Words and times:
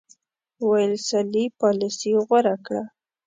ویلسلي 0.69 1.45
پالیسي 1.59 2.11
غوره 2.25 2.55
کړه. 2.65 2.83